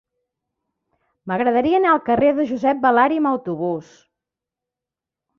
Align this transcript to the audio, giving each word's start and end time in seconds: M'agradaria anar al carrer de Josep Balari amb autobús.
M'agradaria 1.31 1.75
anar 1.79 1.91
al 1.97 2.01
carrer 2.07 2.31
de 2.39 2.45
Josep 2.51 2.79
Balari 2.85 3.19
amb 3.21 3.29
autobús. 3.33 3.91